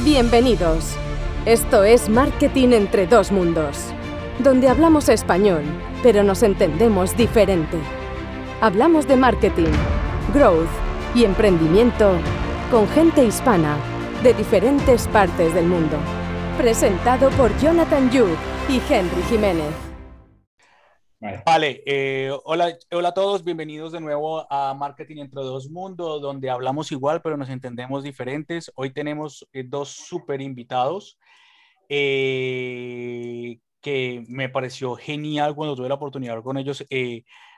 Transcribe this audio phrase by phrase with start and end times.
[0.00, 0.96] Bienvenidos.
[1.46, 3.78] Esto es Marketing entre dos mundos,
[4.40, 5.62] donde hablamos español,
[6.02, 7.78] pero nos entendemos diferente.
[8.60, 9.70] Hablamos de marketing,
[10.34, 10.68] growth
[11.14, 12.12] y emprendimiento
[12.72, 13.76] con gente hispana
[14.22, 15.96] de diferentes partes del mundo.
[16.58, 18.26] Presentado por Jonathan Yu
[18.68, 19.83] y Henry Jiménez.
[21.46, 26.50] Vale, eh, hola, hola a todos, bienvenidos de nuevo a Marketing entre dos mundos, donde
[26.50, 28.70] hablamos igual pero nos entendemos diferentes.
[28.74, 31.18] Hoy tenemos eh, dos super invitados
[31.88, 36.84] eh, que me pareció genial cuando tuve la oportunidad de hablar con ellos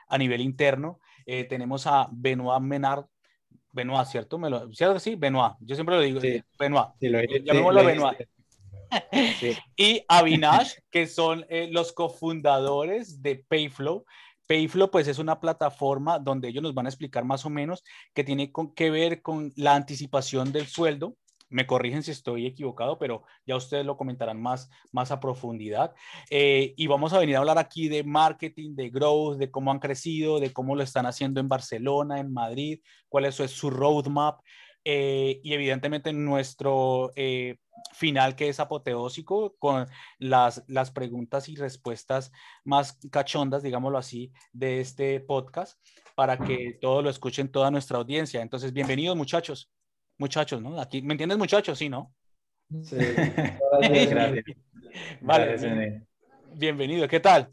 [0.07, 1.01] a nivel interno.
[1.25, 3.03] tenemos a Benoit Menard.
[3.73, 4.37] Benoit, ¿cierto?
[4.37, 5.15] ¿Me lo, ¿Cierto sí?
[5.15, 5.55] Benoit.
[5.59, 6.21] Yo siempre lo digo.
[6.57, 6.87] Benoit.
[7.01, 8.17] Sí, lo, Llamémoslo Benoit.
[9.75, 14.05] y Avinash, que son eh, los cofundadores de Payflow.
[14.47, 17.83] Payflow, pues es una plataforma donde ellos nos van a explicar más o menos
[18.13, 21.17] que tiene que ver con la anticipación del sueldo.
[21.49, 25.93] Me corrigen si estoy equivocado, pero ya ustedes lo comentarán más, más a profundidad.
[26.29, 29.79] Eh, y vamos a venir a hablar aquí de marketing, de growth, de cómo han
[29.79, 34.41] crecido, de cómo lo están haciendo en Barcelona, en Madrid, cuál es su roadmap.
[34.89, 37.57] Eh, y evidentemente nuestro eh,
[37.91, 39.85] final que es apoteósico con
[40.17, 42.31] las, las preguntas y respuestas
[42.63, 45.77] más cachondas, digámoslo así, de este podcast
[46.15, 48.41] para que todos lo escuchen toda nuestra audiencia.
[48.41, 49.69] Entonces, bienvenidos muchachos,
[50.17, 50.79] muchachos, ¿no?
[50.79, 51.77] Aquí, ¿me entiendes muchachos?
[51.77, 52.15] Sí, ¿no?
[52.81, 52.95] Sí.
[53.81, 54.45] Gracias.
[55.19, 56.07] Vale.
[56.53, 57.51] Bienvenido, ¿qué tal?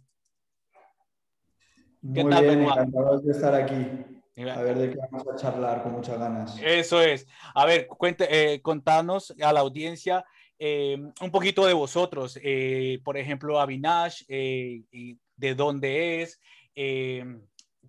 [2.15, 4.14] ¿Qué Muy tal, bien, encantado de estar aquí.
[4.37, 6.59] A ver de qué vamos a charlar con muchas ganas.
[6.61, 7.27] Eso es.
[7.55, 10.25] A ver, cuente, eh, contanos a la audiencia
[10.59, 12.39] eh, un poquito de vosotros.
[12.43, 16.41] Eh, por ejemplo, Avinash, de dónde es,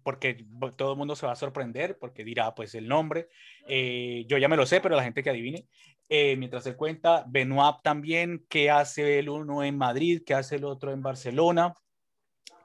[0.04, 3.28] porque todo el mundo se va a sorprender porque dirá pues el nombre.
[3.68, 5.68] yo ya me lo sé, pero la gente que adivine.
[6.10, 10.92] mientras él cuenta, Benoit también, qué hace el uno en Madrid, qué hace el otro
[10.92, 11.73] en Barcelona.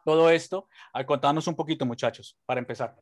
[0.04, 0.68] Todo esto.
[1.06, 2.94] Contanos un poquito, muchachos, para empezar.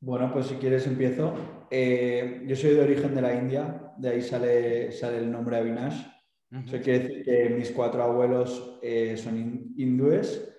[0.00, 1.34] Bueno, pues si quieres empiezo.
[1.70, 6.06] Eh, yo soy de origen de la India, de ahí sale, sale el nombre Avinash.
[6.50, 10.52] Eso quiere decir que mis cuatro abuelos eh, son hindúes,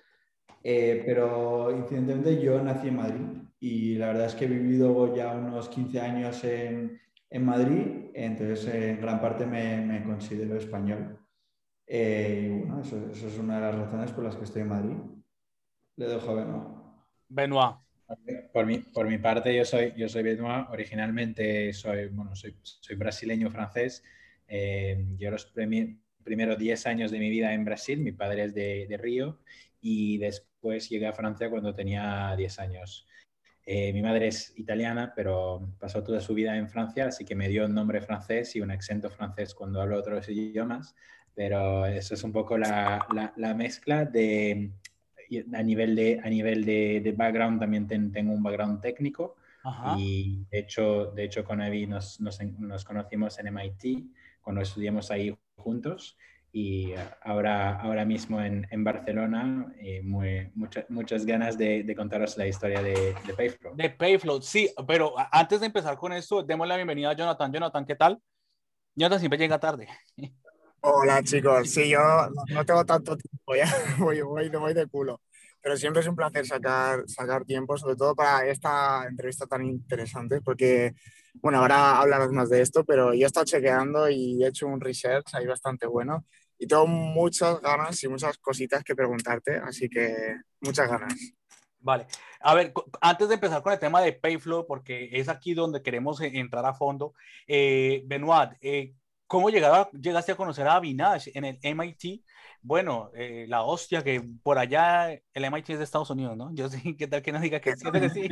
[0.62, 3.26] eh, pero incidentalmente yo nací en Madrid
[3.60, 6.98] y la verdad es que he vivido ya unos 15 años en,
[7.28, 11.18] en Madrid, entonces en gran parte me, me considero español.
[11.86, 14.96] y bueno, eso, eso, es una de las razones por las que estoy en Madrid.
[15.96, 16.68] Le dejo a Benoit.
[17.28, 17.81] Benoit.
[18.52, 20.68] Por mi, por mi parte, yo soy, yo soy Benoit.
[20.70, 24.02] Originalmente soy, bueno, soy, soy brasileño-francés.
[24.48, 25.52] Eh, yo los
[26.22, 29.40] primeros 10 años de mi vida en Brasil, mi padre es de, de Río,
[29.80, 33.06] y después llegué a Francia cuando tenía 10 años.
[33.64, 37.48] Eh, mi madre es italiana, pero pasó toda su vida en Francia, así que me
[37.48, 40.94] dio un nombre francés y un acento francés cuando hablo otros idiomas.
[41.34, 44.72] Pero eso es un poco la, la, la mezcla de
[45.38, 49.36] a nivel de, a nivel de, background también tengo un background técnico.
[49.96, 54.06] Y de hecho, de hecho con Evi nos, nos, nos, conocimos en MIT
[54.40, 56.16] cuando estudiamos ahí juntos
[56.52, 56.92] y
[57.22, 62.46] ahora, ahora mismo en, en Barcelona eh, muy, muchas muchas ganas de, de, contaros la
[62.46, 63.74] historia de, de Payflow.
[63.74, 67.52] De Payflow, sí, pero antes de empezar con esto, demos la bienvenida a Jonathan.
[67.52, 68.20] Jonathan, ¿qué tal?
[68.94, 69.88] Jonathan siempre llega tarde.
[70.84, 72.00] Hola chicos, sí, yo
[72.50, 75.20] no, tengo tanto tiempo ya, voy, voy, voy de culo
[75.62, 80.40] pero siempre es un placer sacar, sacar tiempo, sobre todo para esta entrevista tan interesante,
[80.40, 80.94] porque,
[81.34, 84.80] bueno, ahora hablaremos más de esto, pero yo he estado chequeando y he hecho un
[84.80, 86.26] research ahí bastante bueno
[86.58, 91.14] y tengo muchas ganas y muchas cositas que preguntarte, así que muchas ganas.
[91.78, 92.06] Vale.
[92.40, 96.20] A ver, antes de empezar con el tema de Payflow, porque es aquí donde queremos
[96.20, 97.14] e-, entrar a fondo,
[97.46, 98.94] eh, Benoit, eh,
[99.32, 102.22] ¿cómo llegaste a conocer a Avinash en el MIT?
[102.60, 106.54] bueno, eh, la hostia que por allá el MIT es de Estados Unidos, ¿no?
[106.54, 107.90] Yo sí, ¿qué tal que no diga que sí?
[107.90, 108.28] Que sí,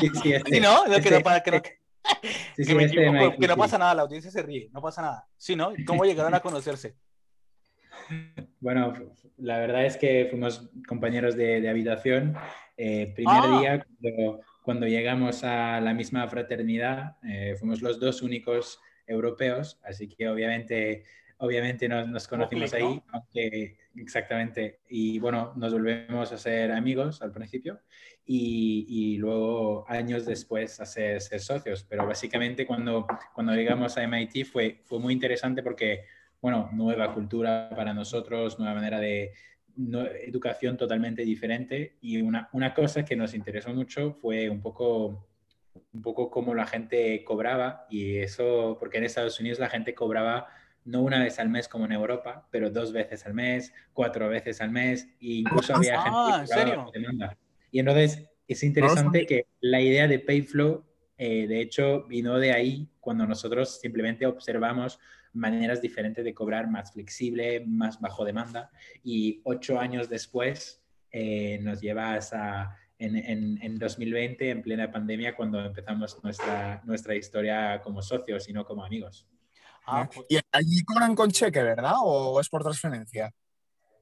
[0.00, 1.78] sí, sí, este, no, no, que no, para, que no, que,
[2.56, 5.28] que, me este equivoco, que no pasa nada, la audiencia se ríe, no pasa nada.
[5.36, 5.74] Sí, ¿no?
[5.86, 6.96] ¿Cómo llegaron a conocerse?
[8.58, 8.94] Bueno,
[9.36, 12.36] la verdad es que fuimos compañeros de, de habitación.
[12.76, 13.58] Eh, primer ah.
[13.60, 20.08] día, cuando, cuando, llegamos a la misma fraternidad, eh, fuimos los dos únicos europeos, así
[20.08, 21.04] que obviamente
[21.42, 27.32] obviamente nos, nos conocimos ahí, aunque, exactamente, y bueno, nos volvemos a ser amigos al
[27.32, 27.80] principio
[28.24, 34.04] y, y luego años después a ser, ser, socios, pero básicamente cuando, cuando llegamos a
[34.04, 36.04] MIT fue, fue muy interesante porque,
[36.40, 39.32] bueno, nueva cultura para nosotros, nueva manera de,
[39.74, 41.96] educación totalmente diferente.
[42.02, 45.26] Y una, una, cosa que nos interesó mucho fue un poco
[45.92, 50.48] un poco cómo la gente cobraba y eso, porque en Estados Unidos la gente cobraba
[50.84, 54.60] no una vez al mes como en Europa, pero dos veces al mes, cuatro veces
[54.60, 56.90] al mes, e incluso había gente ah, que ¿en serio?
[56.92, 57.38] demanda.
[57.70, 60.84] Y entonces es interesante que la idea de Payflow,
[61.18, 64.98] eh, de hecho, vino de ahí cuando nosotros simplemente observamos
[65.32, 68.70] maneras diferentes de cobrar más flexible, más bajo demanda,
[69.02, 75.34] y ocho años después eh, nos lleva a en, en, en, 2020, en plena pandemia,
[75.34, 79.26] cuando empezamos nuestra, nuestra historia como socios y no como amigos.
[79.86, 81.94] Ah, pues y allí cobran con cheque, ¿verdad?
[82.02, 83.32] ¿O es por transferencia?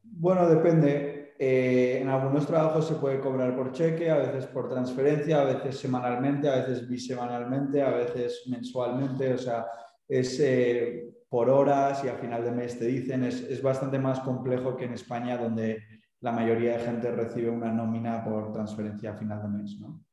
[0.02, 1.35] Bueno, depende.
[1.38, 5.79] Eh, en algunos trabajos se puede cobrar por cheque, a veces por transferencia, a veces
[5.79, 9.32] semanalmente, a veces bisemanalmente, a veces mensualmente.
[9.32, 9.67] O sea,
[10.06, 13.25] es eh, por horas y a final de mes te dicen.
[13.25, 17.72] Es, es, bastante más complejo que en España, donde la mayoría de gente recibe una
[17.72, 19.78] nómina por transferencia a final de mes.
[19.81, 20.05] ¿no?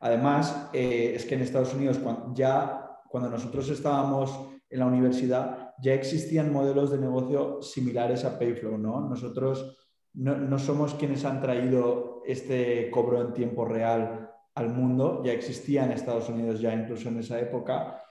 [0.00, 5.74] Además, eh, es que en Estados Unidos, cuando, ya cuando nosotros estábamos en la universidad
[5.80, 9.08] ya existían modelos de negocio similares a Payflow, ¿no?
[9.08, 9.78] Nosotros
[10.14, 15.84] no, no, somos quienes han traído este cobro en tiempo real al mundo, ya existía
[15.84, 18.02] en Estados Unidos ya incluso en esa época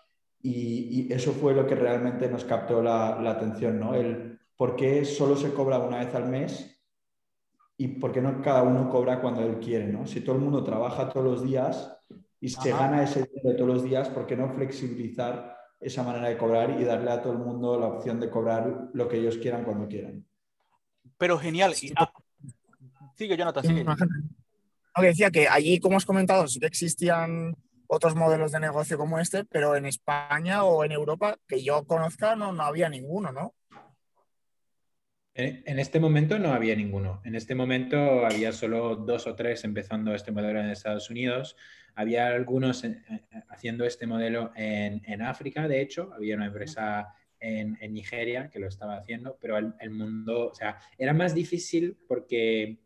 [0.42, 3.94] y, eso fue lo que realmente nos captó la, la, atención, ¿no?
[3.94, 6.77] El por qué solo se cobra una vez al mes
[7.78, 10.08] y por qué no cada uno cobra cuando él quiere, ¿no?
[10.08, 11.96] Si todo el mundo trabaja todos los días
[12.40, 16.38] y se gana ese dinero todos los días, ¿por qué no flexibilizar esa manera de
[16.38, 19.64] cobrar y darle a todo el mundo la opción de cobrar lo que ellos quieran
[19.64, 20.26] cuando quieran.
[21.18, 21.74] Pero genial.
[21.96, 22.12] Ah,
[23.16, 23.86] sigue, Jonathan, sigue.
[25.02, 27.56] decía que allí, como has comentado, sí que existían
[27.88, 32.36] otros modelos de negocio como este, pero en España o en Europa, que yo conozca,
[32.36, 33.54] no, no había ninguno, ¿no?
[35.40, 37.22] En este momento no había ninguno.
[37.24, 41.56] En este momento había solo dos o tres empezando este modelo en Estados Unidos.
[41.94, 47.14] Había algunos eh, eh, haciendo este modelo en, en, África, de hecho, había una empresa
[47.40, 51.36] en, en Nigeria que lo estaba haciendo, pero el, el, mundo, o sea, era más
[51.36, 52.80] difícil porque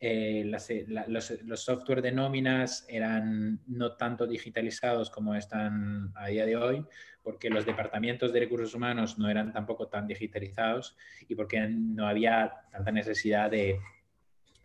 [0.00, 6.28] eh, las, la, los, los, software de nóminas eran no tanto digitalizados como están a
[6.28, 6.84] día de hoy,
[7.22, 10.96] porque los departamentos de recursos humanos no eran tampoco tan digitalizados
[11.28, 13.78] y porque no había tanta necesidad de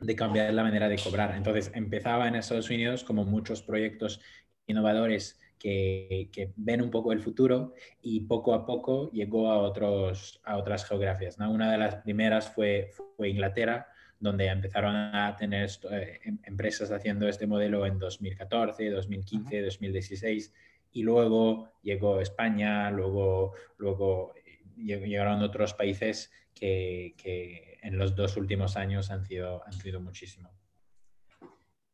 [0.04, 1.36] de cambiar la manera de cobrar.
[1.36, 4.22] Entonces empezaba en Estados Unidos como muchos proyectos
[4.68, 10.42] innovadores que, que, ven un poco el futuro y poco a poco llegó a, otros,
[10.44, 11.40] a otras geografías.
[11.40, 11.52] ¿no?
[11.52, 13.88] Una de las primeras fue, fue Inglaterra,
[14.20, 20.54] donde empezaron a tener eh, em, empresas haciendo este modelo en 2014, 2015, 2016
[20.92, 28.38] y luego llegó España, luego, luego eh, llegaron otros países que, que en los dos
[28.38, 30.50] últimos años han sido, han sido muchísimo.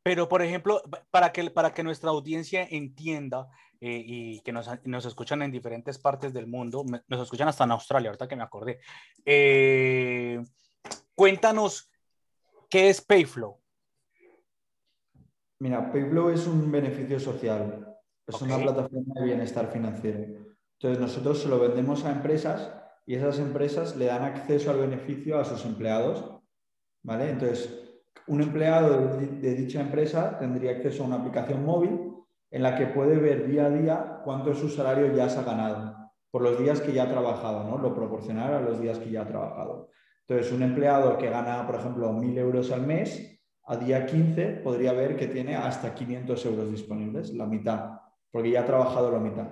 [0.03, 0.81] Pero, por ejemplo,
[1.11, 3.49] para que, para que nuestra audiencia entienda
[3.81, 7.71] eh, y que nos, nos, escuchan en diferentes partes del mundo, nos escuchan hasta en
[7.71, 8.79] Australia, ahorita que me acordé.
[9.25, 10.41] Eh,
[11.15, 11.88] cuéntanos,
[12.69, 13.57] ¿qué es Payflow?
[15.59, 18.47] Mira, Payflow es un beneficio social, es okay.
[18.47, 20.19] una plataforma de bienestar financiero.
[20.79, 22.71] Entonces, nosotros se lo vendemos a empresas
[23.05, 26.39] y esas empresas le dan acceso al beneficio a sus empleados.
[27.03, 27.31] ¿vale?
[27.31, 27.77] Entonces,
[28.27, 32.13] un empleado de, de, dicha empresa tendría acceso a una aplicación móvil
[32.51, 35.43] en la que puede ver día a día cuánto es su salario ya se ha
[35.43, 35.99] ganado
[36.31, 37.77] por los días que ya ha trabajado, ¿no?
[37.77, 39.89] lo proporcional a los días que ya ha trabajado.
[40.29, 44.93] Entonces, un empleado que gana, por ejemplo, 1.000 euros al mes, a día 15 podría
[44.93, 47.99] ver que tiene hasta 500 euros disponibles, la mitad,
[48.31, 49.47] porque ya ha trabajado la mitad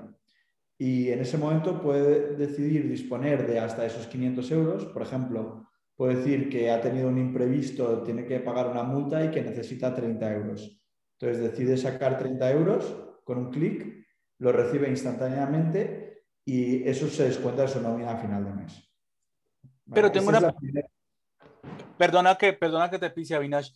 [0.77, 4.85] y en ese momento puede decidir disponer de hasta esos 500 euros.
[4.85, 9.31] Por ejemplo, puede decir que ha tenido un imprevisto, tiene que pagar una multa y
[9.31, 10.79] que necesita 30 euros.
[11.19, 14.05] Entonces decide sacar 30 euros con un clic,
[14.37, 18.86] lo recibe instantáneamente y eso se descuenta de su nómina a final de mes.
[19.93, 20.53] Pero tengo una...
[21.97, 23.71] Perdona que, perdona que te pise, Avinash,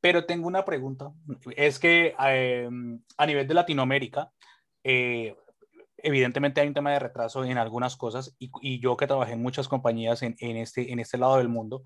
[0.00, 1.12] pero tengo una pregunta.
[1.56, 2.68] Es que eh,
[3.16, 4.30] a nivel de Latinoamérica,
[4.84, 5.34] eh,
[5.98, 9.42] evidentemente hay un tema de retraso en algunas cosas y, y yo que trabajé en
[9.42, 11.82] muchas compañías en, en, este, en este lado del mundo,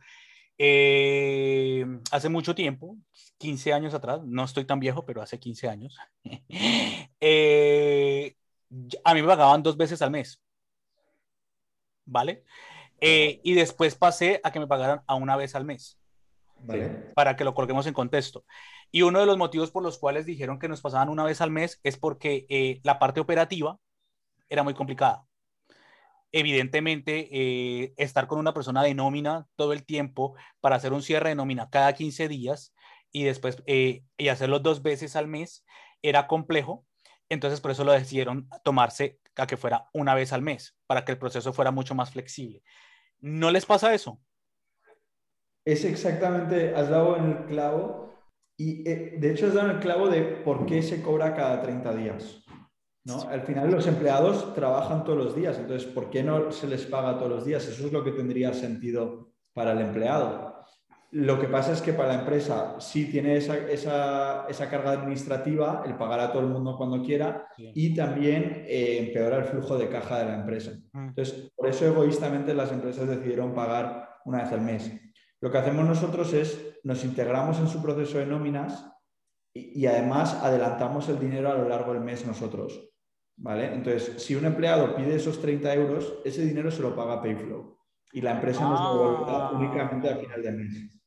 [0.62, 2.99] eh, hace mucho tiempo,
[3.39, 5.97] 15 años atrás, no estoy tan viejo, pero hace 15 años,
[7.21, 8.37] eh,
[9.03, 10.43] a mí me pagaban dos veces al mes,
[12.05, 12.45] ¿vale?
[13.00, 15.99] Eh, y después pasé a que me pagaran a una vez al mes,
[16.57, 17.12] ¿vale?
[17.14, 18.45] para que lo coloquemos en contexto.
[18.92, 21.50] Y uno de los motivos por los cuales dijeron que nos pasaban una vez al
[21.50, 23.78] mes es porque eh, la parte operativa
[24.49, 25.25] era muy complicada.
[26.33, 31.30] Evidentemente, eh, estar con una persona de nómina todo el tiempo para hacer un cierre
[31.30, 32.73] de nómina cada 15 días
[33.11, 35.64] y después eh, y hacerlo dos veces al mes
[36.02, 36.87] era complejo
[37.28, 41.12] Entonces, por eso lo decidieron tomarse a que fuera una vez al mes, para que
[41.12, 42.62] el proceso fuera mucho más flexible.
[43.21, 44.21] ¿No les pasa eso?
[45.65, 48.15] Es exactamente, has dado en el clavo
[48.57, 51.61] y eh, de hecho has dado en el clavo de por qué se cobra cada
[51.61, 52.45] 30 días.
[53.05, 53.23] ¿no?
[53.29, 57.19] Al final los empleados trabajan todos los días, entonces ¿por qué no se les paga
[57.19, 57.67] todos los días?
[57.67, 60.65] Eso es lo que tendría sentido para el empleado.
[61.12, 65.97] Lo que pasa es que para la empresa sí tiene esa, esa, carga administrativa, el
[65.97, 70.21] pagar a todo el mundo cuando quiera y también eh, empeora el flujo de caja
[70.21, 70.71] de la empresa.
[70.93, 71.09] Mm.
[71.09, 74.93] Entonces, por eso egoístamente las empresas decidieron pagar una vez al mes.
[75.40, 78.87] Lo que hacemos nosotros es nos integramos en su proceso de nóminas
[79.52, 82.88] y, además adelantamos el dinero a lo largo del mes nosotros.
[83.37, 83.75] ¿vale?
[83.75, 87.76] Entonces, si un empleado pide esos 30 euros, ese dinero se lo paga Payflow
[88.12, 89.52] y la empresa nos lo devolverá ah.
[89.55, 91.00] únicamente al final del mes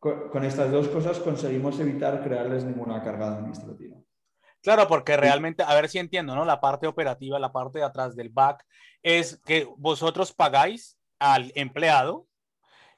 [0.00, 3.96] con, estas dos cosas conseguimos evitar crearles ninguna carga administrativa.
[4.62, 6.44] Claro, porque realmente, a ver si entiendo, ¿no?
[6.44, 8.64] La parte operativa, la parte de atrás del back,
[9.02, 12.26] es que vosotros pagáis al empleado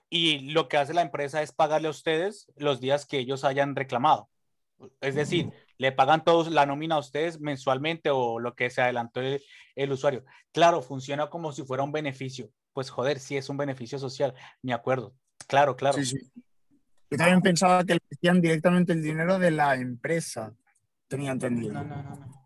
[0.09, 3.75] y lo que hace la empresa es pagarle a ustedes los días que ellos hayan
[3.75, 4.28] reclamado.
[5.00, 9.21] Es decir, le pagan todos la nómina a ustedes mensualmente o lo que se adelantó
[9.21, 9.42] el,
[9.75, 10.25] el, usuario.
[10.52, 12.50] Claro, funciona como si fuera un beneficio.
[12.73, 15.14] Pues joder, sí es un beneficio social, me acuerdo.
[15.47, 15.99] Claro, claro.
[15.99, 16.32] Sí, sí.
[17.12, 20.54] Yo también pensaba que le metían directamente el dinero de la empresa.
[21.09, 21.75] Tenía entendido.
[21.75, 22.42] No, no, no.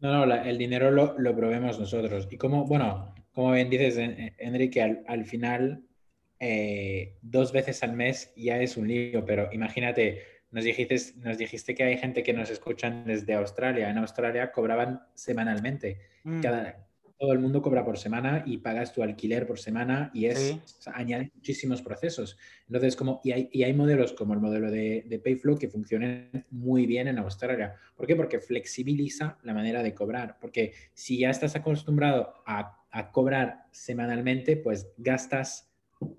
[0.00, 2.26] No, no, el dinero lo, lo, probemos nosotros.
[2.30, 3.98] Y como, bueno, como bien dices,
[4.38, 5.84] Enrique, al, al final,
[6.38, 11.74] eh, dos veces al mes ya es un lío, pero imagínate, nos dijiste, nos dijiste
[11.74, 13.90] que hay gente que nos escuchan desde Australia.
[13.90, 16.00] En Australia cobraban semanalmente.
[16.24, 16.40] Mm.
[16.40, 16.89] Cada,
[17.20, 21.30] todo el mundo cobra por semana y pagas tu alquiler por semana y es, añade
[21.34, 22.38] muchísimos procesos.
[22.66, 26.46] Entonces, como, y hay, y hay modelos como el modelo de, de, Payflow que funcionan
[26.50, 27.76] muy bien en Australia.
[27.94, 28.16] ¿Por qué?
[28.16, 30.38] Porque flexibiliza la manera de cobrar.
[30.40, 35.70] Porque si ya estás acostumbrado a, a cobrar semanalmente, pues gastas,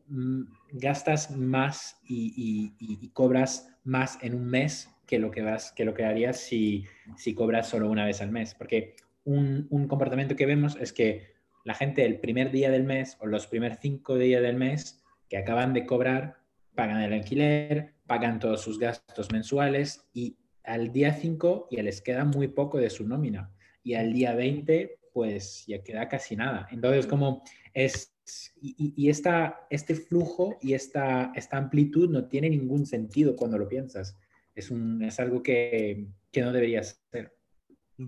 [0.08, 0.43] mm,
[0.74, 5.84] gastas más y, y, y, cobras más en un mes que lo que, vas, que,
[5.84, 6.86] lo que harías si,
[7.17, 8.53] si cobras solo una vez al mes.
[8.53, 13.27] Porque un, comportamiento que vemos es que la gente el primer día del mes o
[13.27, 16.37] los primeros cinco días del mes que acaban de cobrar
[16.75, 22.23] pagan el alquiler, pagan todos sus gastos mensuales y al día 5 ya les queda
[22.23, 23.51] muy poco de su nómina
[23.83, 26.67] y al día 20 pues ya queda casi nada.
[26.71, 28.13] Entonces como es
[28.61, 34.17] y, esta, este flujo y esta, esta amplitud no tiene ningún sentido cuando lo piensas.
[34.55, 37.35] Es, un, es algo que, que no debería ser.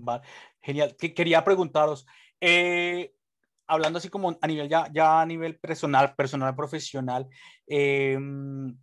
[0.01, 0.23] Vale.
[0.61, 0.95] Genial.
[0.95, 2.05] quería preguntaros,
[2.39, 3.13] eh,
[3.67, 7.27] hablando así como a nivel ya, ya a nivel personal, personal profesional,
[7.67, 8.17] eh,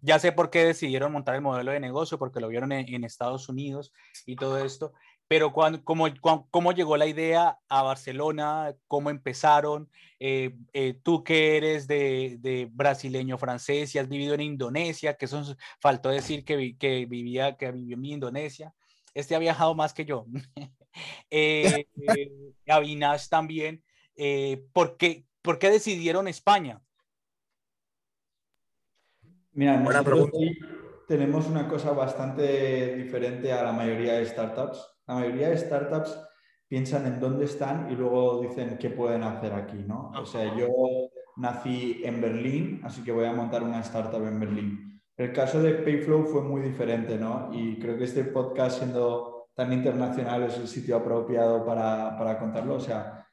[0.01, 3.49] ya sé por qué decidieron montar el modelo de negocio, porque lo vieron en, Estados
[3.49, 3.93] Unidos
[4.27, 4.93] y todo esto,
[5.29, 6.07] pero cuando, cómo,
[6.51, 9.89] cómo, llegó la idea a Barcelona, cómo empezaron,
[10.19, 10.55] eh,
[11.03, 15.43] tú que eres de, de, brasileño francés y has vivido en Indonesia, que eso
[15.81, 18.75] faltó decir que, que vivía, que vivió en Indonesia,
[19.15, 20.27] este ha viajado más que yo.
[21.31, 21.87] eh,
[22.69, 23.83] Avinash también.
[24.17, 26.83] Eh, ¿por, qué, ¿por, qué, decidieron España?
[29.53, 30.31] Mira, nosotros
[31.09, 34.87] tenemos una cosa bastante diferente a la mayoría de startups.
[35.07, 36.19] La mayoría de startups
[36.69, 40.13] piensan en dónde están y luego dicen qué pueden hacer aquí, ¿no?
[40.17, 40.69] O sea, yo
[41.37, 45.03] nací en Berlín, así que voy a montar una startup en Berlín.
[45.17, 47.51] El caso de Payflow fue muy diferente, ¿no?
[47.53, 52.77] Y creo que este podcast, siendo tan internacional es el sitio apropiado para, para contarlo.
[52.77, 53.27] O sea,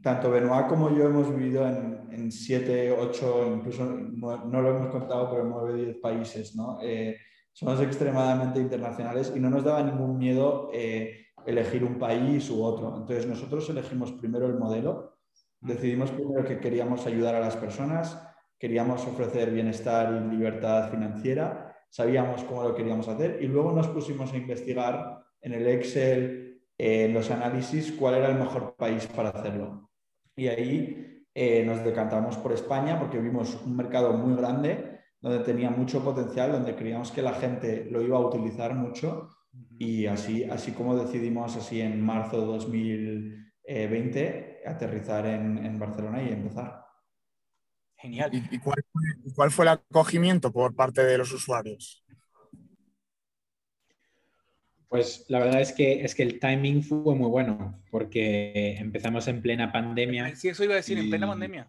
[0.00, 5.28] tanto Benoit como yo hemos vivido en, en siete, ocho, incluso no, lo hemos contado,
[5.28, 6.78] pero nueve, diez países, ¿no?
[6.80, 7.16] Eh,
[7.52, 12.96] somos extremadamente internacionales y no nos daba ningún miedo eh, elegir un país u otro.
[12.96, 15.16] Entonces nosotros elegimos primero el modelo,
[15.60, 18.16] decidimos primero que queríamos ayudar a las personas,
[18.60, 24.32] queríamos ofrecer bienestar y libertad financiera, sabíamos cómo lo queríamos hacer y luego nos pusimos
[24.32, 29.90] a investigar en el Excel, en los análisis, cuál era el mejor país para hacerlo.
[30.36, 35.70] Y ahí eh, nos decantamos por España porque vimos un mercado muy grande, donde tenía
[35.70, 39.30] mucho potencial, donde creíamos que la gente lo iba a utilizar mucho.
[39.78, 46.28] Y así, así como decidimos así en marzo de 2020 aterrizar en, en Barcelona y
[46.28, 46.84] empezar.
[47.96, 48.30] Genial.
[48.32, 48.84] ¿Y, cuál,
[49.34, 52.04] cuál, fue el acogimiento por parte de los usuarios?
[54.88, 59.42] Pues la verdad es que, es que el timing fue muy bueno, porque empezamos en
[59.42, 60.34] plena pandemia.
[60.34, 61.68] Sí, eso iba a decir, en plena pandemia.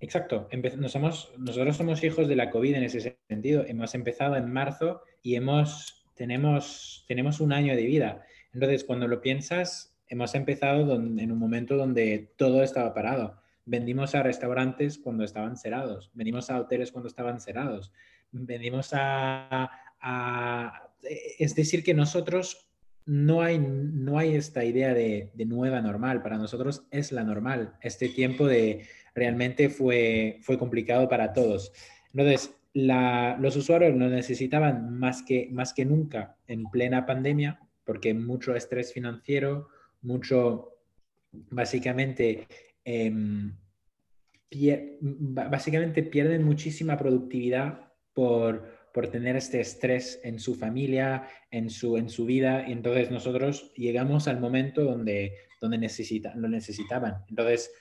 [0.00, 3.64] Exacto, nosotros somos hijos de la COVID en ese sentido.
[3.64, 8.24] Hemos empezado en marzo y hemos, tenemos, tenemos un año de vida.
[8.52, 13.40] Entonces, cuando lo piensas, hemos empezado en un momento donde todo estaba parado.
[13.64, 17.92] Vendimos a restaurantes cuando estaban cerrados, vendimos a hoteles cuando estaban cerrados,
[18.32, 19.70] vendimos a...
[21.02, 22.68] es decir, que nosotros
[23.04, 26.22] no hay, no hay esta idea de, de, nueva normal.
[26.22, 27.74] Para nosotros es la normal.
[27.80, 31.72] Este tiempo de realmente fue, fue complicado para todos.
[32.12, 38.54] Entonces, los usuarios lo necesitaban más que, más que nunca en plena pandemia, porque mucho
[38.54, 39.68] estrés financiero,
[40.00, 40.78] mucho,
[41.50, 42.46] básicamente,
[42.84, 43.56] em,
[45.00, 52.08] básicamente pierden muchísima productividad por, por tener este estrés en su familia, en su, en
[52.08, 57.24] su vida, y entonces nosotros llegamos al momento donde, donde necesita, lo necesitaban.
[57.28, 57.72] Entonces,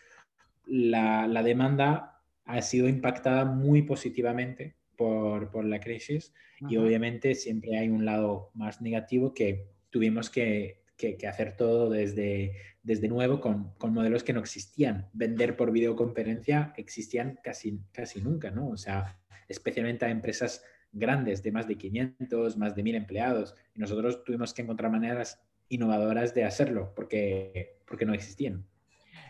[0.66, 6.34] la, la demanda ha sido impactada muy positivamente por, por la crisis
[6.70, 12.54] y obviamente siempre hay un lado más negativo que tuvimos que, que, hacer todo desde,
[12.84, 15.10] desde nuevo con, con, modelos que no existían.
[15.14, 18.70] Vender por videoconferencia existían casi, casi nunca, ¿no?
[18.70, 23.56] O sea, especialmente a empresas grandes de más de 500, más de 1000 empleados.
[23.74, 28.66] Y nosotros tuvimos que encontrar maneras innovadoras de hacerlo porque, porque no existían.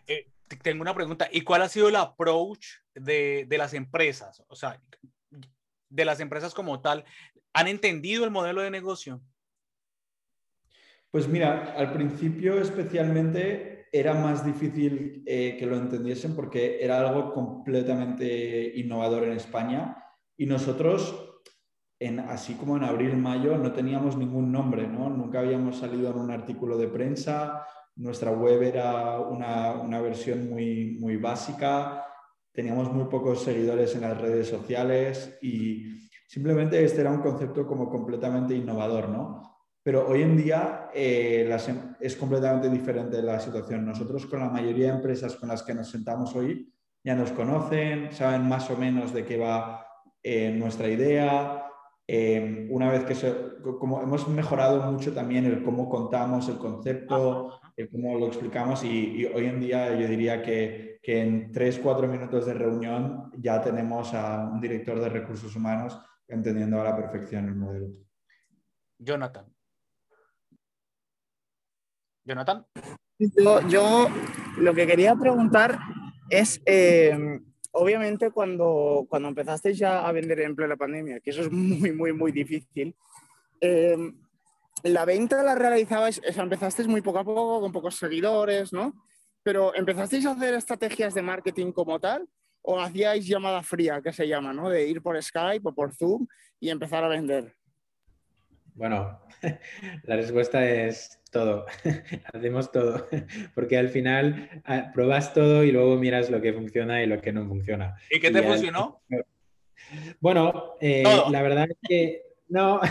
[0.08, 0.28] Eh,
[0.64, 1.28] tengo una pregunta.
[1.32, 4.44] ¿Y cuál ha sido el approach de, de las empresas?
[4.48, 4.82] O sea,
[5.90, 7.06] de las empresas como tal,
[7.54, 9.22] ¿han entendido el modelo de negocio?
[11.12, 17.34] Pues mira, al principio especialmente era más difícil eh, que lo entendiesen porque era algo
[17.34, 19.98] completamente innovador en España
[20.38, 21.31] y nosotros,
[22.02, 25.08] en, así como en abril-mayo, no teníamos ningún nombre, ¿no?
[25.08, 27.64] Nunca habíamos salido en un artículo de prensa,
[27.96, 32.04] nuestra web era una, una versión muy, muy básica,
[32.52, 37.88] teníamos muy pocos seguidores en las redes sociales y simplemente este era un concepto como
[37.88, 39.60] completamente innovador, ¿no?
[39.84, 43.86] Pero hoy en día eh, em, es completamente diferente la situación.
[43.86, 48.12] Nosotros con la mayoría de empresas con las que nos sentamos hoy ya nos conocen,
[48.12, 49.86] saben más o menos de qué va
[50.24, 51.68] eh, nuestra idea.
[52.14, 53.34] Em, una vez que se,
[53.80, 59.22] como hemos mejorado mucho también el cómo contamos el concepto, el cómo lo explicamos y,
[59.22, 63.62] y hoy en día yo diría que que en tres, cuatro minutos de reunión ya
[63.62, 67.88] tenemos a un director de recursos humanos entendiendo a la perfección el modelo.
[69.00, 69.52] Jonathan.
[72.24, 72.66] Jonathan.
[73.68, 74.08] Yo,
[74.58, 75.80] lo que quería preguntar
[76.30, 77.40] es, eh,
[77.72, 82.14] obviamente cuando, cuando empezasteis ya a vender en plena pandemia, que eso es muy, muy,
[82.14, 82.96] muy difícil,
[83.60, 83.98] eh,
[84.84, 88.94] la venta la realizabais, o sea, empezasteis muy poco a poco, con pocos seguidores, ¿no?
[89.44, 92.28] Pero ¿empezasteis a hacer estrategias de marketing como tal?
[92.64, 94.70] ¿O hacíais llamada fría, que se llama, ¿no?
[94.70, 96.28] De ir por Skype o por Zoom
[96.60, 97.56] y empezar a vender.
[98.74, 99.20] Bueno,
[100.04, 101.66] la respuesta es todo.
[102.34, 103.08] Hacemos todo.
[103.56, 107.34] Porque al final ah, pruebas todo y luego miras lo que funciona y lo que
[107.34, 107.96] no funciona.
[108.12, 109.02] ¿Y qué te funcionó?
[110.20, 112.82] Bueno, eh, la verdad es que no,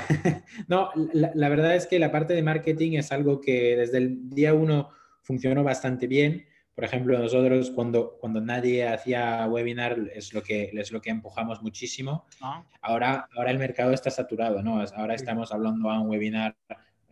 [0.69, 4.55] no la, verdad es que la parte de marketing es algo que desde el día
[4.55, 4.91] uno
[5.23, 6.47] funcionó bastante bien.
[6.75, 11.61] Por ejemplo, nosotros cuando, cuando nadie hacía webinar es lo que, es lo que empujamos
[11.61, 12.27] muchísimo.
[12.41, 12.65] Ah.
[12.81, 14.83] Ahora, ahora el mercado está saturado, ¿no?
[14.97, 16.57] Ahora estamos hablando a un webinar,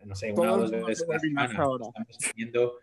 [0.05, 1.53] no sé, una o dos veces a la semana.
[1.53, 2.73] Estamos teniendo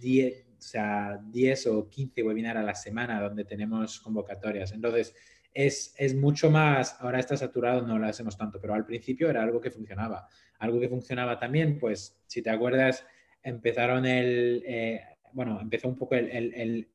[0.00, 4.72] 10, o, sea, 10 o 15 webinars a la semana donde tenemos convocatorias.
[4.72, 5.14] Entonces,
[5.52, 9.42] es, es, mucho más, ahora está saturado, no lo hacemos tanto, pero al principio era
[9.42, 10.28] algo que funcionaba.
[10.58, 13.04] Algo que funcionaba también, pues, si te acuerdas,
[13.42, 15.00] empezaron el, eh,
[15.32, 16.88] bueno, empezó un poco el,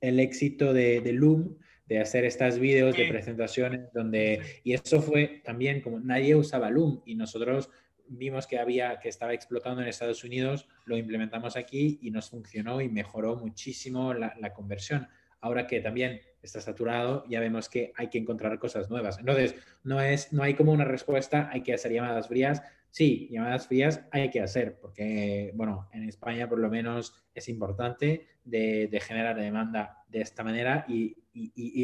[0.00, 5.98] éxito de, Loom, de hacer estas vídeos de presentaciones donde, y eso fue también como
[6.00, 7.70] nadie usaba Loom y nosotros
[8.10, 12.80] vimos que había, que estaba explotando en Estados Unidos, lo implementamos aquí y nos funcionó
[12.80, 15.08] y mejoró muchísimo la, la conversión.
[15.40, 19.18] Ahora que también está saturado, ya vemos que hay que encontrar cosas nuevas.
[19.18, 23.68] Entonces, no, es, no hay como una respuesta, hay que hacer llamadas frías, Sí, llamadas
[23.68, 29.36] frías hay que hacer, porque, bueno, en España por lo menos es importante de, generar
[29.36, 31.16] demanda de esta manera y,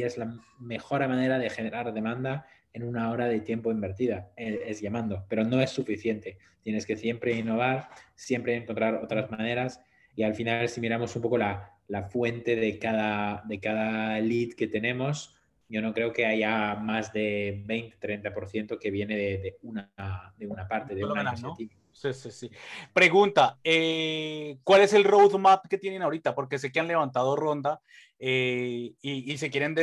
[0.03, 4.81] es la mejor manera de generar demanda en una hora de tiempo invertida, es, es,
[4.83, 6.37] llamando, pero no es suficiente.
[6.63, 9.81] Tienes que siempre innovar, siempre encontrar otras maneras
[10.15, 14.51] y al final si miramos un poco la, la fuente de cada, de cada lead
[14.51, 15.39] que tenemos,
[15.71, 19.91] yo no creo que haya más de 20-30% que viene de, una,
[20.37, 21.73] de una parte, de una iniciativa.
[21.97, 22.51] Sí, sí, sí.
[22.93, 26.35] Pregunta, eh, ¿cuál es el roadmap que tienen ahorita?
[26.35, 27.81] Porque sé que han levantado ronda
[28.19, 29.75] eh, y, se quieren,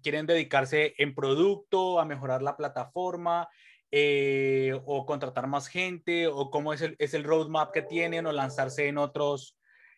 [0.00, 3.48] quieren dedicarse en producto, a mejorar la plataforma.
[3.90, 8.32] eh, o contratar más gente, o cómo es el, es el roadmap que tienen, o
[8.32, 9.56] lanzarse en otros,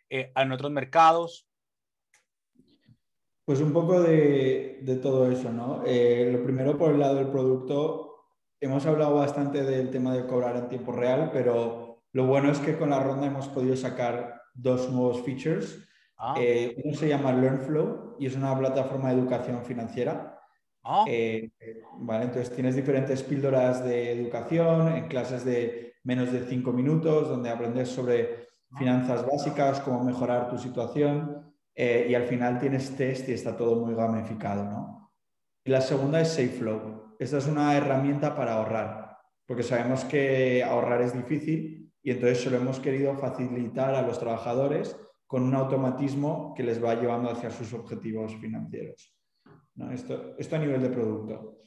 [0.09, 1.49] en otros mercados.
[3.45, 5.83] Pues un poco de, de todo eso, ¿no?
[5.85, 8.08] Lo primero por el lado del producto,
[8.61, 12.77] hemos hablado bastante del tema de cobrar en tiempo real, pero lo bueno es que
[12.77, 15.85] con la ronda hemos podido sacar dos nuevos features.
[16.21, 16.35] Ah.
[16.85, 20.39] uno se llama LearnFlow y es una plataforma de educación financiera
[20.91, 21.05] Ah.
[21.07, 21.51] Eh,
[21.99, 27.51] vale, entonces tienes diferentes píldoras de educación en clases de menos de cinco minutos, donde
[27.51, 28.47] aprendes sobre
[28.79, 33.85] finanzas básicas, cómo mejorar tu situación, eh, y al final tienes test y está todo
[33.85, 35.13] muy gamificado, ¿no?
[35.63, 37.08] Y la segunda es SafeFlow.
[37.19, 42.51] Esta es una herramienta para ahorrar, porque sabemos que ahorrar es difícil y entonces se
[42.51, 47.51] lo hemos querido facilitar a los trabajadores con un automatismo que les va llevando hacia
[47.51, 49.15] sus objetivos financieros.
[49.93, 51.59] Esto, esto, a nivel de producto.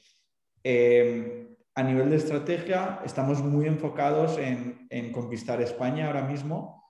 [0.63, 1.41] Eh,
[1.73, 6.83] a nivel de estrategia, estamos muy enfocados en, conquistar España ahora mismo.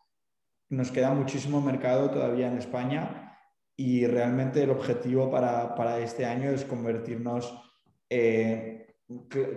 [0.69, 3.38] Nos queda muchísimo mercado todavía en España
[3.76, 7.54] y realmente el objetivo para, este año es convertirnos,
[8.12, 8.95] eh,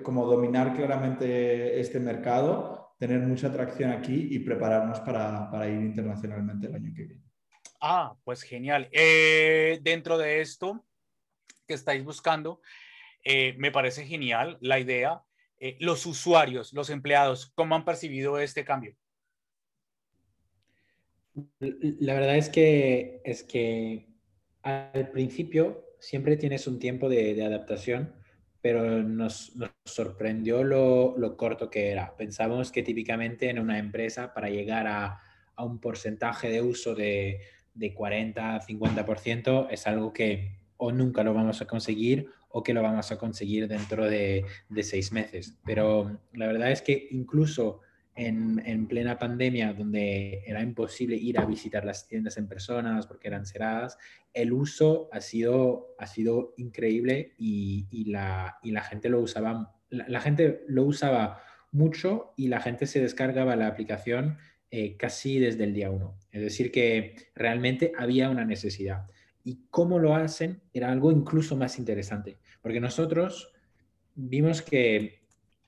[0.02, 6.74] como dominar claramente este mercado, tener mucha atracción aquí y prepararnos para, ir internacionalmente el
[6.74, 7.22] año que viene.
[7.80, 8.88] Ah, pues genial.
[8.92, 10.84] Eh, dentro de esto,
[11.66, 12.60] que estáis buscando.
[13.24, 15.22] Eh, me parece genial la idea.
[15.58, 18.94] Eh, los usuarios, los empleados, ¿cómo han percibido este cambio?
[21.58, 24.08] La verdad es que, es que
[24.62, 28.14] al principio siempre tienes un tiempo de, adaptación,
[28.64, 32.16] pero nos, nos sorprendió lo, lo, corto que era.
[32.16, 35.20] Pensábamos que típicamente en una empresa para llegar a,
[35.55, 37.42] a un porcentaje de uso de,
[37.74, 43.12] de 40-50% es algo que o nunca lo vamos a conseguir o que lo vamos
[43.12, 44.46] a conseguir dentro de,
[44.81, 45.59] seis meses.
[45.66, 47.83] Pero la verdad es que incluso
[48.16, 53.46] en, plena pandemia, donde era imposible ir a visitar las tiendas en personas porque eran
[53.46, 53.98] cerradas,
[54.33, 60.62] el uso ha sido, ha sido increíble y, la, la, gente lo usaba, la, gente
[60.68, 64.38] lo usaba mucho y la gente se descargaba la aplicación
[64.70, 66.18] eh, casi desde el día uno.
[66.31, 69.07] Es decir, que realmente había una necesidad
[69.42, 73.53] y cómo lo hacen era algo incluso más interesante, porque nosotros
[74.14, 75.23] vimos que,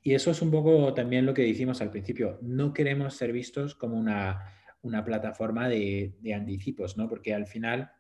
[0.07, 3.75] y eso es un poco también lo que dijimos al principio, no queremos ser vistos
[3.75, 4.53] como una,
[5.05, 7.09] plataforma de, anticipos, ¿no?
[7.09, 7.90] porque al final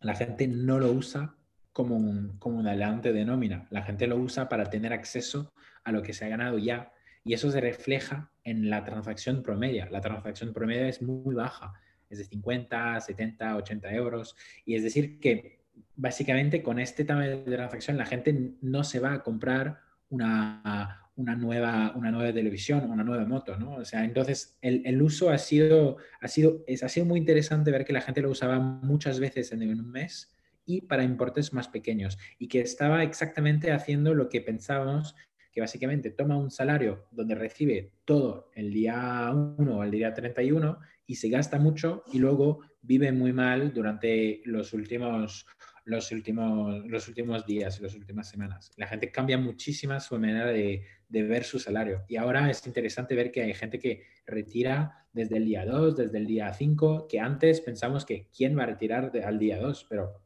[0.00, 1.34] la gente no lo usa
[1.72, 5.90] como un, como un adelante de nómina, la gente lo usa para tener acceso a
[5.90, 6.92] lo que se ha ganado ya.
[7.24, 9.88] Y eso se refleja en la transacción promedia.
[9.90, 11.72] La transacción promedia es muy baja
[12.10, 14.36] es de 50, 70, 80 euros.
[14.64, 15.64] Y es decir que
[15.96, 21.36] básicamente con este tamaño de transacción la gente no se va a comprar una, una,
[21.36, 23.74] nueva, una nueva televisión, una nueva moto, ¿no?
[23.76, 27.84] O sea, entonces el, uso ha sido, ha, sido, es, ha sido muy interesante ver
[27.84, 30.34] que la gente lo usaba muchas veces en, un mes
[30.66, 35.14] y para importes más pequeños y que estaba exactamente haciendo lo que pensábamos
[35.52, 40.80] que básicamente toma un salario donde recibe todo el día 1 o el día 31
[41.06, 45.46] y se gasta mucho y luego vive muy mal durante los últimos,
[45.84, 48.70] los últimos, los últimos días las últimas semanas.
[48.76, 52.04] La gente cambia muchísimo su manera de, de, ver su salario.
[52.08, 56.18] Y ahora es interesante ver que hay gente que retira desde el día 2, desde
[56.18, 60.20] el día 5, que antes pensamos que quién va a retirar al día 2, pero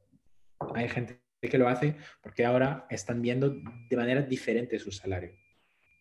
[0.74, 5.32] hay gente que lo hace porque ahora están viendo de manera diferente su salario.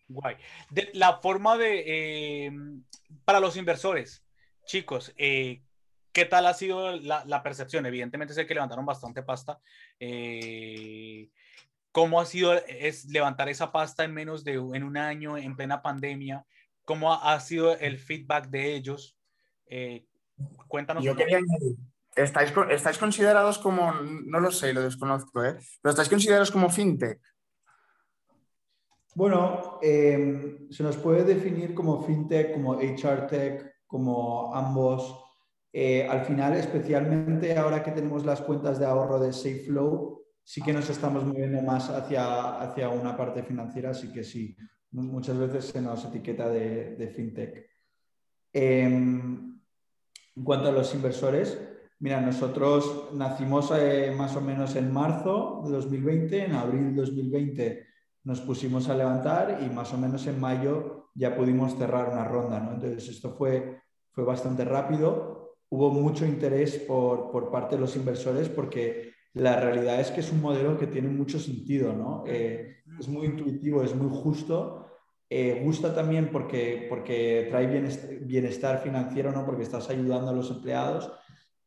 [0.09, 0.37] Guay.
[0.93, 2.51] la forma de, eh,
[3.25, 4.23] para los inversores,
[4.65, 5.63] chicos, eh,
[6.11, 7.85] ¿qué tal ha sido la, percepción?
[7.85, 9.59] Evidentemente sé que levantaron bastante pasta.
[9.99, 11.29] Eh,
[11.91, 15.81] ¿Cómo ha sido es levantar esa pasta en menos de en un año, en plena
[15.81, 16.45] pandemia?
[16.85, 19.17] ¿Cómo ha, sido el feedback de ellos?
[19.65, 20.05] Eh,
[20.67, 21.03] cuéntanos.
[21.03, 21.39] Yo quería
[22.15, 27.19] ¿estáis, ¿estáis considerados como, no lo sé, lo desconozco, pero estáis considerados como fintech?
[29.15, 35.26] Bueno, se nos puede definir como fintech, como HR tech, como ambos.
[35.79, 40.73] Eh, al final, especialmente ahora que tenemos las cuentas de ahorro de SafeFlow, sí que
[40.73, 44.57] nos estamos moviendo más hacia, hacia una parte financiera, así que sí,
[44.89, 47.69] muchas veces se nos etiqueta de, fintech.
[48.51, 49.59] Em,
[50.35, 51.61] en cuanto a los inversores,
[51.99, 57.85] mira, nosotros nacimos eh, más o menos en marzo de 2020, en abril de 2020
[58.23, 62.59] nos pusimos a levantar y más o menos en mayo ya pudimos cerrar una ronda,
[62.59, 62.73] ¿no?
[62.73, 63.79] Entonces esto fue,
[64.11, 65.36] fue bastante rápido,
[65.69, 70.31] hubo mucho interés por, por parte de los inversores porque la realidad es que es
[70.31, 72.23] un modelo que tiene mucho sentido, ¿no?
[72.25, 74.83] Eh, es muy intuitivo, es muy justo
[75.29, 77.67] Eh, gusta también porque, porque trae
[78.21, 79.45] bienestar, financiero, ¿no?
[79.45, 81.11] porque estás ayudando a los empleados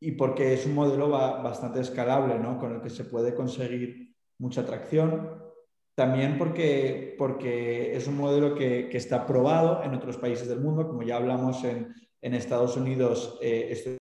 [0.01, 2.59] y porque es un modelo bastante escalable, ¿no?
[2.59, 5.43] con el que se puede conseguir mucha atracción.
[5.95, 10.89] También porque, porque es un modelo que, que está probado en otros países del mundo,
[10.89, 13.39] como ya hablamos en, en Estados Unidos.
[13.41, 13.99] Eh,